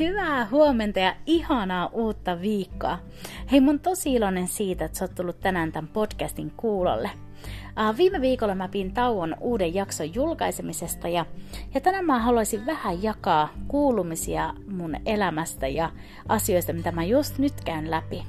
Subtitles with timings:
[0.00, 2.98] Hyvää huomenta ja ihanaa uutta viikkoa.
[3.52, 7.10] Hei, mun tosi iloinen siitä, että sä oot tullut tänään tämän podcastin kuulolle.
[7.96, 11.26] Viime viikolla mä pin tauon uuden jakson julkaisemisesta ja,
[11.74, 15.90] ja tänään mä haluaisin vähän jakaa kuulumisia mun elämästä ja
[16.28, 18.24] asioista, mitä mä just nyt käyn läpi.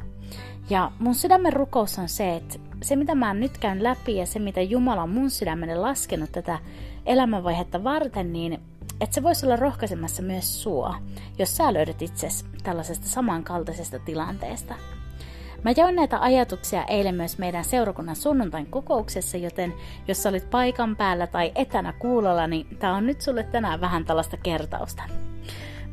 [0.70, 4.40] Ja mun sydämen rukous on se, että se mitä mä nyt käyn läpi ja se
[4.40, 6.60] mitä Jumala on mun sydämenne laskenut tätä
[7.06, 8.60] elämänvaihetta varten, niin
[9.02, 10.96] että se voisi olla rohkaisemassa myös sua,
[11.40, 14.76] jos sä löydät itsesi tällaisesta samankaltaisesta tilanteesta.
[15.64, 19.74] Mä jaoin näitä ajatuksia eilen myös meidän seurakunnan sunnuntain kokouksessa, joten
[20.08, 24.06] jos sä olit paikan päällä tai etänä kuulolla, niin tää on nyt sulle tänään vähän
[24.06, 25.04] tällaista kertausta.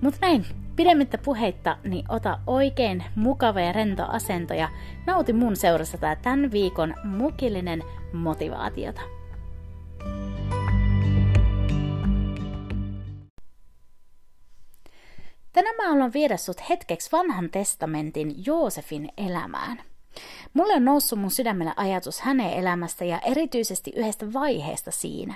[0.00, 4.68] Mutta näin, pidemmittä puheitta, niin ota oikein mukava ja rento asento ja
[5.06, 9.17] nauti mun seurassa tää tämän viikon mukillinen motivaatiota.
[15.58, 19.82] Tänään mä haluan viedä sut hetkeksi vanhan testamentin Joosefin elämään.
[20.54, 25.34] Mulle on noussut mun sydämelle ajatus hänen elämästä ja erityisesti yhdestä vaiheesta siinä.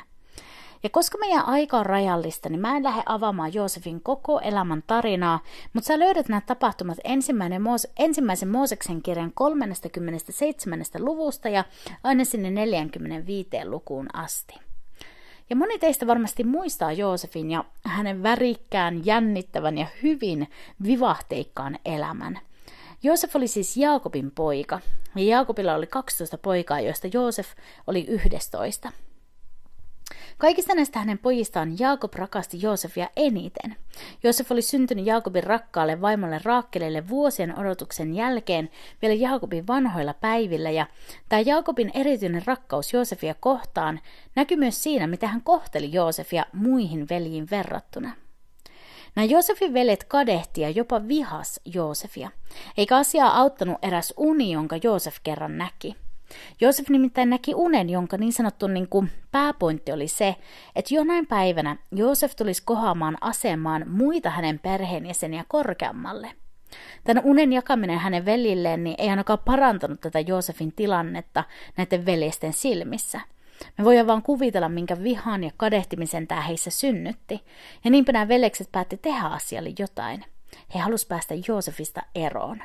[0.82, 5.40] Ja koska meidän aika on rajallista, niin mä en lähde avaamaan Joosefin koko elämän tarinaa,
[5.72, 7.62] mutta sä löydät nämä tapahtumat ensimmäinen
[7.98, 10.84] ensimmäisen Mooseksen kirjan 37.
[10.98, 11.64] luvusta ja
[12.02, 13.48] aina sinne 45.
[13.64, 14.54] lukuun asti.
[15.52, 20.48] Ja moni teistä varmasti muistaa Joosefin ja hänen värikkään, jännittävän ja hyvin
[20.84, 22.38] vivahteikkaan elämän.
[23.02, 24.80] Joosef oli siis Jaakobin poika,
[25.16, 27.48] ja Jaakobilla oli 12 poikaa, joista Joosef
[27.86, 28.92] oli 11.
[30.38, 33.76] Kaikista näistä hänen pojistaan Jaakob rakasti Joosefia eniten.
[34.22, 38.70] Joosef oli syntynyt Jaakobin rakkaalle vaimolle Raakkelelle vuosien odotuksen jälkeen
[39.02, 40.86] vielä Jaakobin vanhoilla päivillä, ja
[41.28, 44.00] tämä Jaakobin erityinen rakkaus Joosefia kohtaan
[44.34, 48.12] näkyy myös siinä, miten hän kohteli Joosefia muihin veljiin verrattuna.
[49.14, 52.30] Nämä Joosefin veljet kadehti ja jopa vihas Joosefia,
[52.76, 55.96] eikä asiaa auttanut eräs uni, jonka Joosef kerran näki.
[56.60, 60.36] Joosef nimittäin näki unen, jonka niin sanottu niin kuin pääpointti oli se,
[60.76, 66.30] että jonain päivänä Joosef tulisi kohoamaan asemaan muita hänen perheenjäseniä korkeammalle.
[67.04, 71.44] Tämän unen jakaminen hänen veljilleen niin ei ainakaan parantanut tätä Joosefin tilannetta
[71.76, 73.20] näiden veljesten silmissä.
[73.78, 77.44] Me voidaan vaan kuvitella, minkä vihan ja kadehtimisen tämä heissä synnytti,
[77.84, 80.24] ja niinpä nämä veljekset päätti tehdä asialle jotain.
[80.74, 82.62] He halusivat päästä Joosefista eroon.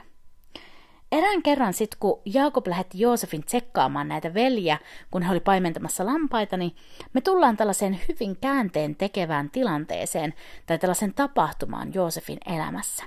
[1.11, 4.77] Erään kerran sitten, kun Jaakob lähetti Joosefin tsekkaamaan näitä veljiä,
[5.11, 6.75] kun he oli paimentamassa lampaita, niin
[7.13, 10.33] me tullaan tällaiseen hyvin käänteen tekevään tilanteeseen
[10.65, 13.03] tai tällaisen tapahtumaan Joosefin elämässä.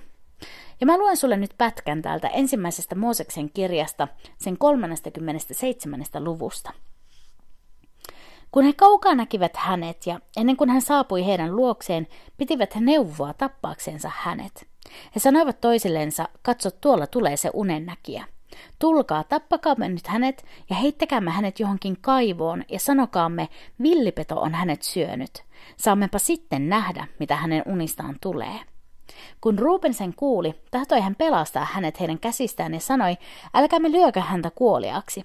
[0.80, 6.00] Ja mä luen sulle nyt pätkän täältä ensimmäisestä Mooseksen kirjasta, sen 37.
[6.18, 6.72] luvusta.
[8.52, 12.06] Kun he kaukaa näkivät hänet ja ennen kuin hän saapui heidän luokseen,
[12.36, 14.69] pitivät he neuvoa tappaakseensa hänet.
[15.14, 18.24] He sanoivat toisillensa, katso tuolla tulee se unennäkijä.
[18.78, 23.48] Tulkaa, tappakaamme nyt hänet ja heittäkäämme hänet johonkin kaivoon ja sanokaamme,
[23.82, 25.44] villipeto on hänet syönyt.
[25.76, 28.60] Saammepa sitten nähdä, mitä hänen unistaan tulee.
[29.40, 33.16] Kun Ruben sen kuuli, tahtoi hän pelastaa hänet heidän käsistään ja sanoi,
[33.54, 35.24] älkäämme lyökö häntä kuoliaksi.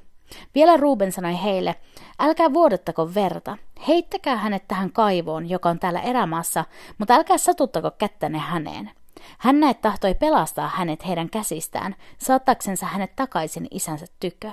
[0.55, 1.75] Vielä Ruben sanoi heille,
[2.19, 6.65] älkää vuodattako verta, heittäkää hänet tähän kaivoon, joka on täällä erämaassa,
[6.97, 8.91] mutta älkää satuttako kättäne häneen.
[9.37, 14.51] Hän näet tahtoi pelastaa hänet heidän käsistään, saattaksensa hänet takaisin isänsä tykö.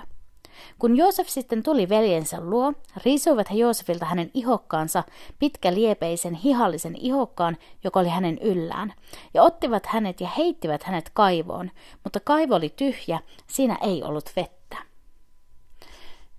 [0.78, 2.72] Kun Joosef sitten tuli veljensä luo,
[3.04, 5.04] riisuivat he Joosefilta hänen ihokkaansa,
[5.38, 8.94] pitkä liepeisen hihallisen ihokkaan, joka oli hänen yllään,
[9.34, 11.70] ja ottivat hänet ja heittivät hänet kaivoon,
[12.04, 14.76] mutta kaivo oli tyhjä, siinä ei ollut vettä.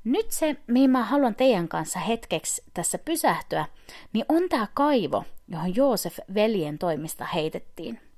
[0.04, 3.66] Nyt se, mihin mä haluan teidän kanssa hetkeksi tässä pysähtyä,
[4.14, 8.13] niin on tämä kaivo, johon Joosef veljen toimista heitettiin.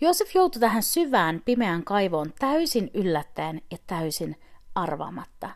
[0.00, 4.36] Joosef joutui tähän syvään pimeään kaivoon täysin yllättäen ja täysin
[4.74, 5.50] arvaamatta.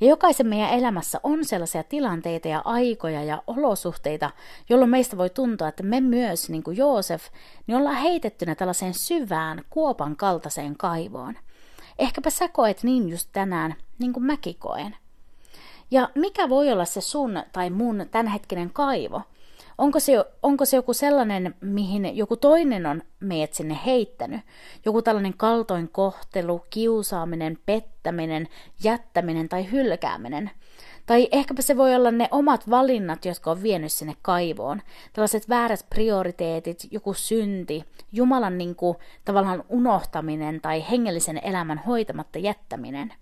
[0.00, 4.30] Ja jokaisen meidän elämässä on sellaisia tilanteita ja aikoja ja olosuhteita,
[4.68, 7.24] jolloin meistä voi tuntua, että me myös, niin kuin Joosef,
[7.66, 11.38] niin ollaan heitettynä tällaiseen syvään kuopan kaltaiseen kaivoon.
[11.98, 14.96] Ehkäpä sä koet niin just tänään, niin kuin mäkin koen.
[15.90, 19.22] Ja mikä voi olla se sun tai mun tämänhetkinen kaivo?
[19.78, 24.40] Onko se, onko se joku sellainen, mihin joku toinen on meidät sinne heittänyt?
[24.84, 28.48] Joku tällainen kaltoin kohtelu, kiusaaminen, pettäminen,
[28.84, 30.50] jättäminen tai hylkääminen?
[31.06, 34.82] Tai ehkäpä se voi olla ne omat valinnat, jotka on vienyt sinne kaivoon.
[35.12, 43.14] Tällaiset väärät prioriteetit, joku synti, Jumalan niin kuin, tavallaan unohtaminen tai hengellisen elämän hoitamatta jättäminen.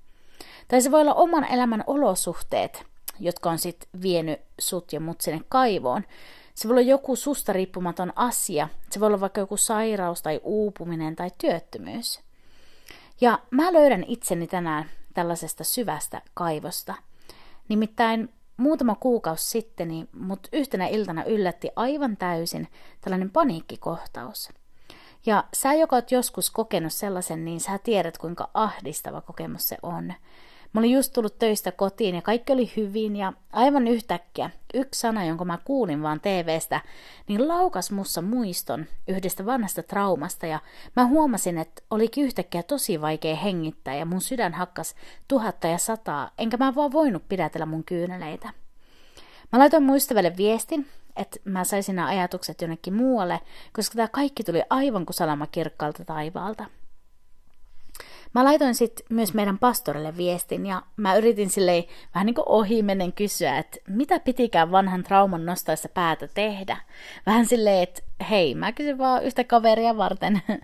[0.69, 2.85] Tai se voi olla oman elämän olosuhteet,
[3.21, 6.05] jotka on sitten vienyt sut ja mut sinne kaivoon.
[6.55, 8.69] Se voi olla joku susta riippumaton asia.
[8.91, 12.21] Se voi olla vaikka joku sairaus tai uupuminen tai työttömyys.
[13.21, 14.85] Ja mä löydän itseni tänään
[15.15, 16.95] tällaisesta syvästä kaivosta.
[17.69, 22.69] Nimittäin muutama kuukausi sitten, niin mut yhtenä iltana yllätti aivan täysin
[23.01, 24.51] tällainen paniikkikohtaus.
[25.27, 30.15] Ja sä, joka oot joskus kokenut sellaisen, niin sä tiedät, kuinka ahdistava kokemus se on.
[30.73, 35.25] Mä olin just tullut töistä kotiin ja kaikki oli hyvin ja aivan yhtäkkiä yksi sana,
[35.25, 36.81] jonka mä kuulin vaan TVstä,
[37.29, 40.61] niin laukas mussa muiston yhdestä vanhasta traumasta ja
[40.97, 44.95] mä huomasin, että olikin yhtäkkiä tosi vaikea hengittää ja mun sydän hakkas
[45.29, 48.51] tuhatta ja sataa, enkä mä vaan voinut pidätellä mun kyyneleitä.
[49.53, 50.87] Mä laitoin muistavelle viestin,
[51.17, 53.41] että mä saisin nämä ajatukset jonnekin muualle,
[53.73, 56.65] koska tämä kaikki tuli aivan kuin salama kirkkaalta taivaalta.
[58.35, 61.85] Mä laitoin sitten myös meidän pastorille viestin ja mä yritin silleen
[62.15, 66.77] vähän niin kuin ohimennen kysyä, että mitä pitikään vanhan trauman nostaessa päätä tehdä.
[67.27, 70.43] Vähän silleen, että hei, mä kysyn vaan yhtä kaveria varten.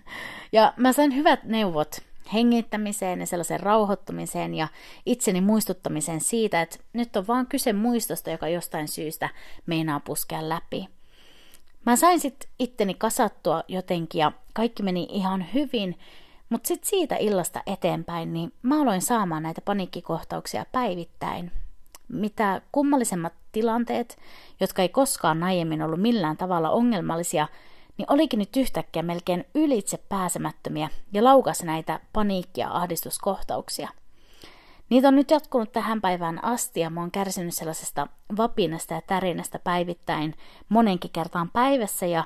[0.51, 2.01] Ja mä sain hyvät neuvot
[2.33, 4.67] hengittämiseen ja sellaisen rauhoittumiseen ja
[5.05, 9.29] itseni muistuttamiseen siitä, että nyt on vaan kyse muistosta, joka jostain syystä
[9.65, 10.87] meinaa puskea läpi.
[11.85, 15.99] Mä sain sitten itteni kasattua jotenkin ja kaikki meni ihan hyvin
[16.49, 21.51] mutta sitten siitä illasta eteenpäin, niin mä aloin saamaan näitä paniikkikohtauksia päivittäin.
[22.07, 24.17] Mitä kummallisemmat tilanteet,
[24.59, 27.47] jotka ei koskaan aiemmin ollut millään tavalla ongelmallisia,
[27.97, 33.89] niin olikin nyt yhtäkkiä melkein ylitse pääsemättömiä ja laukas näitä paniikki- ja ahdistuskohtauksia.
[34.89, 38.07] Niitä on nyt jatkunut tähän päivään asti ja mä oon kärsinyt sellaisesta
[38.37, 40.35] vapinasta ja tärinästä päivittäin
[40.69, 42.23] monenkin kertaan päivässä ja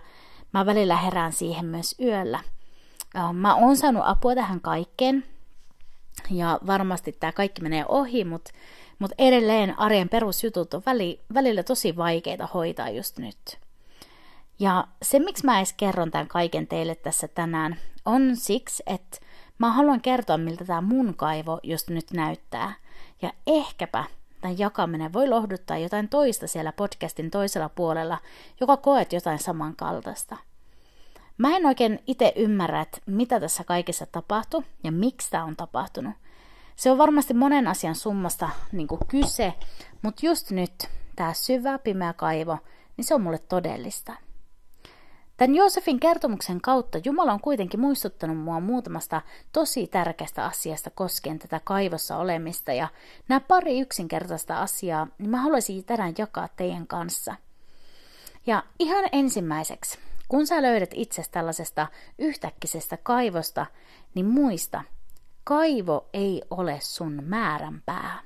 [0.53, 2.39] mä välillä herään siihen myös yöllä–
[3.33, 5.25] Mä oon saanut apua tähän kaikkeen
[6.31, 8.51] ja varmasti tämä kaikki menee ohi, mutta
[9.00, 13.60] mut edelleen arjen perusjutut on väli, välillä tosi vaikeita hoitaa just nyt.
[14.60, 19.18] Ja se, miksi mä edes kerron tämän kaiken teille tässä tänään, on siksi, että
[19.57, 22.74] mä haluan kertoa, miltä tämä mun kaivo just nyt näyttää.
[23.21, 24.04] Ja ehkäpä
[24.42, 28.18] tämän jakaminen voi lohduttaa jotain toista siellä podcastin toisella puolella,
[28.59, 30.38] joka koet jotain samankaltaista–
[31.38, 36.13] Mä en oikein itse ymmärrä, että mitä tässä kaikessa tapahtui ja miksi tämä on tapahtunut.
[36.75, 39.53] Se on varmasti monen asian summasta niin kyse,
[40.01, 42.57] mutta just nyt tämä syvä pimeä kaivo,
[42.97, 44.13] niin se on mulle todellista.
[45.38, 49.21] Tämän Joosefin kertomuksen kautta Jumala on kuitenkin muistuttanut mua muutamasta
[49.53, 52.88] tosi tärkeästä asiasta koskien tätä kaivossa olemista ja
[53.27, 57.35] nämä pari yksinkertaista asiaa, niin mä haluaisin tänään jakaa teidän kanssa.
[58.47, 60.00] Ja ihan ensimmäiseksi,
[60.33, 61.88] kun sä löydät itsestä tällaisesta
[62.18, 63.65] yhtäkkisestä kaivosta,
[64.15, 64.83] niin muista,
[65.44, 68.19] kaivo ei ole sun määränpää.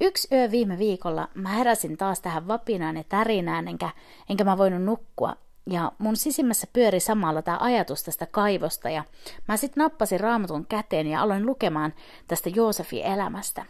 [0.00, 3.90] Yksi yö viime viikolla mä heräsin taas tähän vapinaan ja tärinään, enkä,
[4.28, 5.36] enkä mä voinut nukkua.
[5.70, 9.04] Ja mun sisimmässä pyöri samalla tämä ajatus tästä kaivosta ja
[9.48, 11.94] mä sitten nappasin raamatun käteen ja aloin lukemaan
[12.28, 13.64] tästä Joosefin elämästä.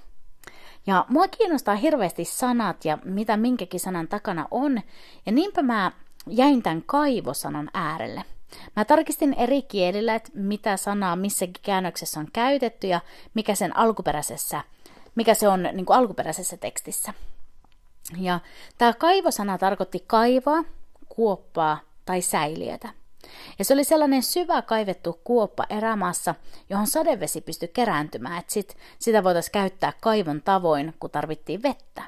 [0.86, 4.80] Ja mua kiinnostaa hirveästi sanat ja mitä minkäkin sanan takana on,
[5.26, 5.92] ja niinpä mä
[6.26, 8.24] jäin tämän kaivosanan äärelle.
[8.76, 13.00] Mä tarkistin eri kielillä, että mitä sanaa missäkin käännöksessä on käytetty ja
[13.34, 14.64] mikä sen alkuperäisessä,
[15.14, 17.14] mikä se on niin kuin alkuperäisessä tekstissä.
[18.18, 18.40] Ja
[18.78, 20.64] tämä kaivosana tarkoitti kaivaa,
[21.08, 22.88] kuoppaa tai säiliötä.
[23.58, 26.34] Ja se oli sellainen syvä kaivettu kuoppa erämaassa,
[26.70, 32.02] johon sadevesi pystyi kerääntymään, että sit, sitä voitaisiin käyttää kaivon tavoin, kun tarvittiin vettä.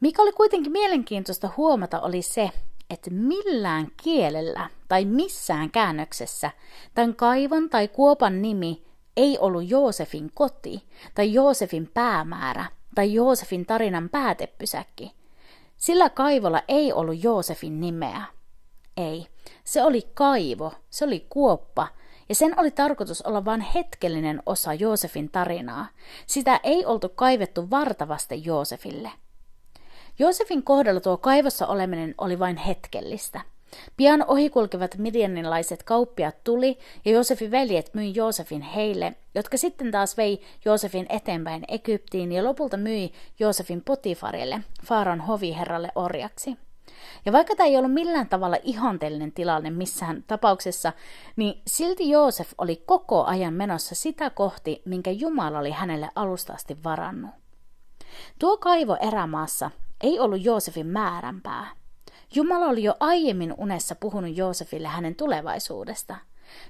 [0.00, 2.50] Mikä oli kuitenkin mielenkiintoista huomata oli se,
[2.94, 6.50] että millään kielellä tai missään käännöksessä
[6.94, 8.84] tämän kaivon tai kuopan nimi
[9.16, 10.82] ei ollut Joosefin koti
[11.14, 15.12] tai Joosefin päämäärä tai Joosefin tarinan päätepysäkki.
[15.76, 18.22] Sillä kaivolla ei ollut Joosefin nimeä.
[18.96, 19.26] Ei,
[19.64, 21.88] se oli kaivo, se oli kuoppa,
[22.28, 25.86] ja sen oli tarkoitus olla vain hetkellinen osa Joosefin tarinaa.
[26.26, 29.10] Sitä ei oltu kaivettu vartavasti Joosefille–
[30.18, 33.40] Joosefin kohdalla tuo kaivossa oleminen oli vain hetkellistä.
[33.96, 40.40] Pian ohikulkevat midianilaiset kauppiat tuli ja Joosefin veljet myi Joosefin heille, jotka sitten taas vei
[40.64, 46.56] Joosefin eteenpäin Egyptiin ja lopulta myi Joosefin Potifarille, Faaran hoviherralle orjaksi.
[47.26, 50.92] Ja vaikka tämä ei ollut millään tavalla ihanteellinen tilanne missään tapauksessa,
[51.36, 56.76] niin silti Joosef oli koko ajan menossa sitä kohti, minkä Jumala oli hänelle alusta asti
[56.84, 57.30] varannut.
[58.38, 61.70] Tuo kaivo erämaassa ei ollut Joosefin määränpää.
[62.34, 66.16] Jumala oli jo aiemmin unessa puhunut Joosefille hänen tulevaisuudesta.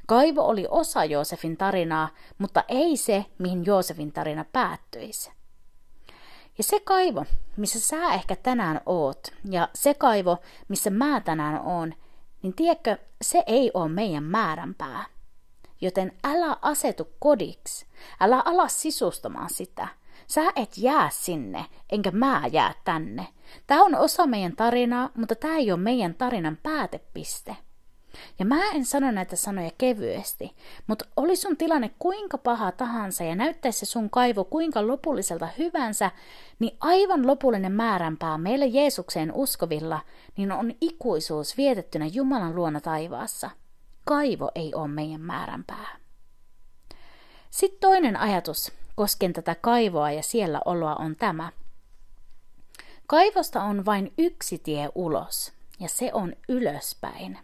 [0.06, 5.32] Kaivo oli osa Joosefin tarinaa, mutta ei se, mihin Joosefin tarina päättyisi.
[6.58, 7.24] Ja se kaivo,
[7.56, 10.38] missä sä ehkä tänään oot, ja se kaivo,
[10.68, 11.94] missä mä tänään oon,
[12.42, 15.04] niin tiedätkö, se ei ole meidän määränpää.
[15.80, 17.86] Joten älä asetu kodiksi,
[18.20, 19.88] älä ala sisustamaan sitä.
[20.26, 23.26] Sä et jää sinne, enkä mä jää tänne.
[23.66, 27.56] Tämä on osa meidän tarinaa, mutta tämä ei ole meidän tarinan päätepiste.
[28.38, 33.34] Ja mä en sano näitä sanoja kevyesti, mutta oli sun tilanne kuinka paha tahansa ja
[33.34, 36.10] näyttäisi se sun kaivo kuinka lopulliselta hyvänsä,
[36.58, 40.00] niin aivan lopullinen määränpää meille Jeesukseen uskovilla,
[40.36, 43.50] niin on ikuisuus vietettynä Jumalan luona taivaassa.
[44.04, 45.96] Kaivo ei ole meidän määränpää.
[47.50, 51.52] Sitten toinen ajatus koskien tätä kaivoa ja siellä oloa on tämä.
[53.06, 57.38] Kaivosta on vain yksi tie ulos, ja se on ylöspäin.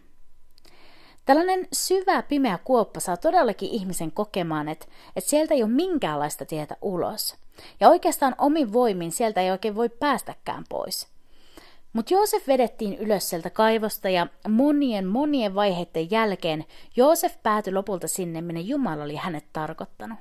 [1.25, 6.77] Tällainen syvä pimeä kuoppa saa todellakin ihmisen kokemaan, että, että sieltä ei ole minkäänlaista tietä
[6.81, 7.35] ulos.
[7.79, 11.07] Ja oikeastaan omin voimin sieltä ei oikein voi päästäkään pois.
[11.93, 16.65] Mutta Joosef vedettiin ylös sieltä kaivosta ja monien monien vaiheiden jälkeen
[16.95, 20.19] Joosef päätyi lopulta sinne, minne Jumala oli hänet tarkoittanut.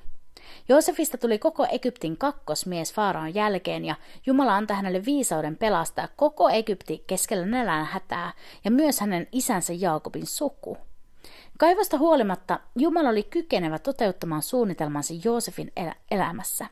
[0.68, 3.94] Joosefista tuli koko Egyptin kakkosmies Faaraon jälkeen ja
[4.26, 8.32] Jumala antoi hänelle viisauden pelastaa koko Egypti keskellä nälän hätää
[8.64, 10.78] ja myös hänen isänsä Jaakobin suku.
[11.58, 16.66] Kaivosta huolimatta Jumala oli kykenevä toteuttamaan suunnitelmansa Joosefin el- elämässä.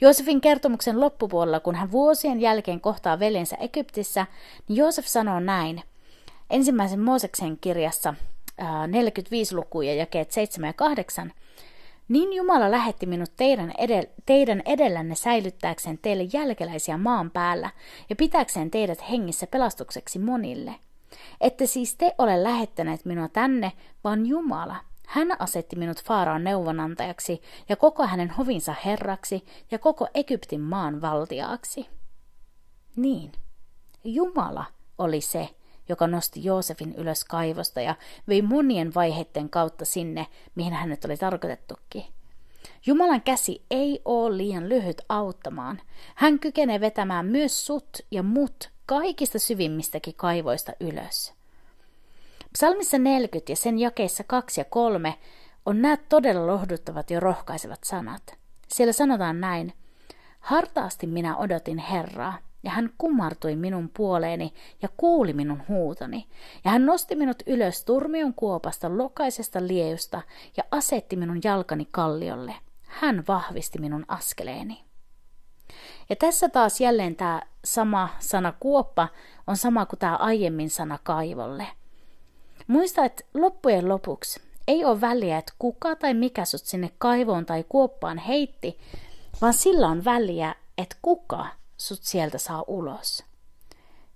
[0.00, 4.26] Joosefin kertomuksen loppupuolella, kun hän vuosien jälkeen kohtaa veljensä Egyptissä,
[4.68, 5.82] niin Joosef sanoo näin.
[6.50, 8.14] Ensimmäisen Mooseksen kirjassa
[8.86, 11.32] 45 lukuja jakeet 7 ja 8.
[12.08, 17.70] Niin Jumala lähetti minut teidän, edel- teidän edellänne säilyttääkseen teille jälkeläisiä maan päällä
[18.10, 20.74] ja pitääkseen teidät hengissä pelastukseksi monille–
[21.40, 23.72] ette siis te ole lähettäneet minua tänne,
[24.04, 24.76] vaan Jumala.
[25.06, 31.86] Hän asetti minut Faaraan neuvonantajaksi ja koko hänen hovinsa herraksi ja koko Egyptin maan valtiaaksi.
[32.96, 33.32] Niin,
[34.04, 34.64] Jumala
[34.98, 35.50] oli se,
[35.88, 37.94] joka nosti Joosefin ylös kaivosta ja
[38.28, 42.04] vei monien vaiheiden kautta sinne, mihin hänet oli tarkoitettukin.
[42.86, 45.80] Jumalan käsi ei ole liian lyhyt auttamaan.
[46.14, 51.34] Hän kykenee vetämään myös sut ja mut kaikista syvimmistäkin kaivoista ylös.
[52.52, 55.14] Psalmissa 40 ja sen jakeissa 2 ja 3
[55.66, 58.22] on nämä todella lohduttavat ja rohkaisevat sanat.
[58.68, 59.72] Siellä sanotaan näin,
[60.40, 66.26] hartaasti minä odotin Herraa, ja hän kumartui minun puoleeni ja kuuli minun huutoni.
[66.64, 70.22] Ja hän nosti minut ylös turmion kuopasta lokaisesta liejusta
[70.56, 72.54] ja asetti minun jalkani kalliolle.
[72.82, 74.84] Hän vahvisti minun askeleeni.
[76.08, 79.08] Ja tässä taas jälleen tämä sama sana kuoppa
[79.46, 81.66] on sama kuin tämä aiemmin sana kaivolle.
[82.66, 87.64] Muista, että loppujen lopuksi ei ole väliä, että kuka tai mikä sut sinne kaivoon tai
[87.68, 88.78] kuoppaan heitti,
[89.40, 93.24] vaan sillä on väliä, että kuka sut sieltä saa ulos.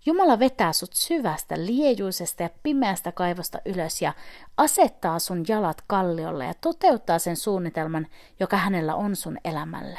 [0.06, 4.12] Jumala vetää sut syvästä, liejuisesta ja pimeästä kaivosta ylös ja
[4.56, 8.06] asettaa sun jalat kalliolle ja toteuttaa sen suunnitelman,
[8.40, 9.98] joka hänellä on sun elämälle.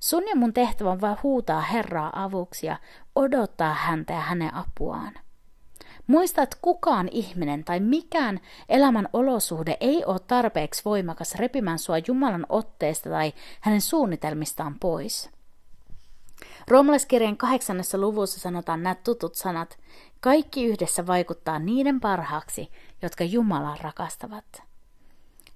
[0.00, 2.76] Sun ja mun tehtävä on vaan huutaa Herraa avuksi ja
[3.14, 5.12] odottaa häntä ja hänen apuaan.
[6.06, 12.46] Muista, että kukaan ihminen tai mikään elämän olosuhde ei ole tarpeeksi voimakas repimään sua Jumalan
[12.48, 15.33] otteesta tai hänen suunnitelmistaan pois.
[16.74, 19.78] Roomalaiskirjan kahdeksannessa luvussa sanotaan nämä tutut sanat,
[20.20, 22.70] kaikki yhdessä vaikuttaa niiden parhaaksi,
[23.02, 24.62] jotka Jumalaa rakastavat.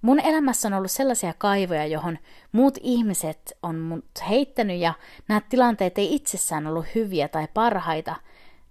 [0.03, 2.19] Mun elämässä on ollut sellaisia kaivoja, johon
[2.53, 4.95] muut ihmiset on mut heittänyt ja
[5.29, 8.17] nämä tilanteet ei itsessään ollut hyviä tai parhaita.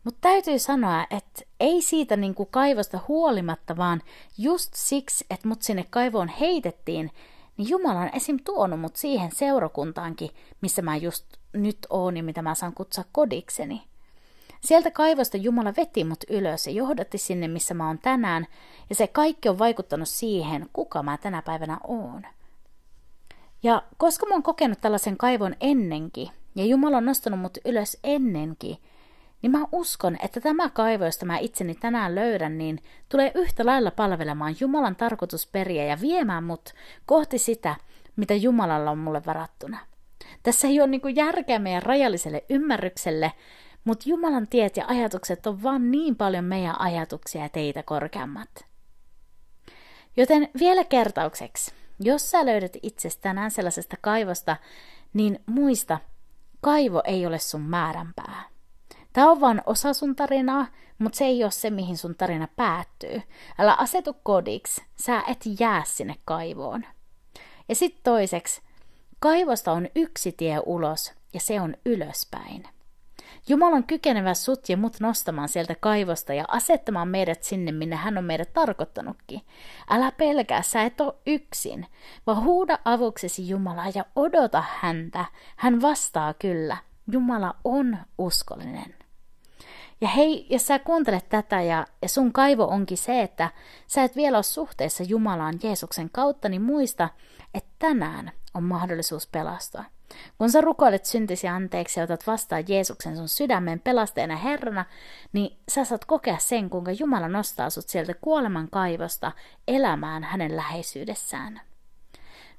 [0.04, 4.02] Mutta täytyy sanoa, että ei siitä niin kuin kaivosta huolimatta, vaan
[4.38, 7.12] just siksi, että mut sinne kaivoon heitettiin,
[7.58, 8.40] niin Jumala on esim.
[8.44, 10.30] tuonut mut siihen seurakuntaankin,
[10.62, 13.82] missä mä just nyt oon ja mitä mä saan kutsua kodikseni.
[14.62, 18.48] Sieltä kaivosta Jumala veti mut ylös ja johdatti sinne, missä mä oon tänään,
[18.90, 22.24] ja se kaikki on vaikuttanut siihen, kuka mä tänä päivänä oon.
[23.64, 28.78] Ja koska mä oon kokenut tällaisen kaivon ennenkin, ja Jumala on nostanut mut ylös ennenkin,
[29.42, 32.80] niin mä uskon, että tämä kaivo, josta mä itseni tänään löydän, niin
[33.10, 36.74] tulee yhtä lailla palvelemaan Jumalan tarkoitusperiä ja viemään mut
[37.06, 37.76] kohti sitä,
[38.16, 39.80] mitä Jumalalla on mulle varattuna.
[40.44, 43.34] Tässä ei ole niin järkeä meidän rajalliselle ymmärrykselle,
[43.84, 48.50] mutta Jumalan tiet ja ajatukset on vaan niin paljon meidän ajatuksia ja teitä korkeammat.
[50.18, 54.58] Joten vielä kertaukseksi, jos sä löydät itsestään sellaisesta kaivosta,
[55.14, 56.00] niin muista,
[56.62, 58.57] kaivo ei ole sun määränpää.
[59.18, 60.68] Tämä on vain osa sun tarinaa,
[61.00, 63.22] mutta se ei ole se, mihin sun tarina päättyy.
[63.58, 66.86] Älä asetu kodiksi, sä et jää sinne kaivoon.
[67.70, 68.62] Ja sitten toiseksi,
[69.20, 72.64] kaivosta on yksi tie ulos, ja se on ylöspäin.
[73.48, 78.18] Jumala on kykenevä sut ja mut nostamaan sieltä kaivosta ja asettamaan meidät sinne, minne hän
[78.18, 79.42] on meidät tarkoittanutkin.
[79.90, 81.86] Älä pelkää, sä et ole yksin,
[82.28, 85.26] vaan huuda avuksesi Jumalaa ja odota häntä.
[85.56, 86.78] Hän vastaa kyllä.
[87.12, 88.97] Jumala on uskollinen.
[90.02, 93.50] Ja hei, jos sä kuuntelet tätä ja, ja sun kaivo onkin se, että
[93.88, 97.10] sä et vielä ole suhteessa Jumalaan Jeesuksen kautta, niin muista,
[97.54, 99.84] että tänään on mahdollisuus pelastua.
[100.38, 104.86] Kun sä rukoilet syntisi anteeksi ja otat vastaan Jeesuksen sun sydämen pelastajana Herrana,
[105.34, 109.32] niin sä saat kokea sen, kuinka Jumala nostaa sut sieltä kuoleman kaivosta
[109.68, 111.62] elämään hänen läheisyydessään.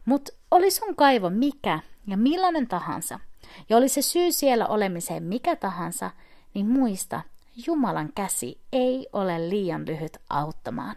[0.05, 3.21] Mut oli sun kaivo mikä ja millainen tahansa,
[3.69, 6.11] ja oli se syy siellä olemiseen mikä tahansa,
[6.59, 7.21] niin muista,
[7.67, 10.97] Jumalan käsi ei ole liian lyhyt auttamaan.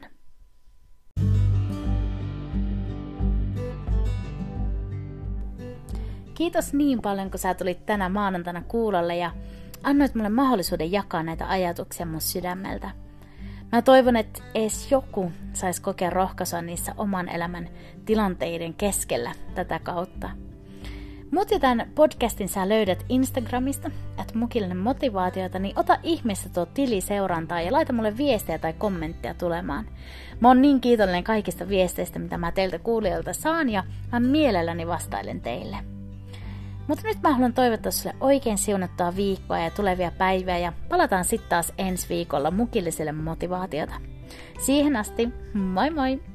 [6.34, 9.32] Kiitos niin paljon, kun sä tulit tänä maanantaina kuulolle ja
[9.84, 12.92] annoit mulle mahdollisuuden jakaa näitä ajatuksia mun sydämeltä.
[13.72, 17.70] Mä toivon, että edes joku saisi kokea rohkaisua niissä oman elämän
[18.06, 20.30] tilanteiden keskellä tätä kautta.
[21.32, 27.02] Mut ja tämän podcastin sä löydät Instagramista, että mukillinen motivaatiota, niin ota ihmeessä tuo tili
[27.02, 29.86] seurantaa ja laita mulle viestejä tai kommentteja tulemaan.
[30.40, 35.42] Mä oon niin kiitollinen kaikista viesteistä, mitä mä teiltä kuulijoilta saan ja mä mielelläni vastailen
[35.42, 35.78] teille.
[36.88, 41.50] Mutta nyt mä haluan toivottaa sulle oikein siunattua viikkoa ja tulevia päiviä ja palataan sitten
[41.50, 43.94] taas ensi viikolla mukilliselle motivaatiota.
[44.60, 46.31] Siihen asti, moi moi!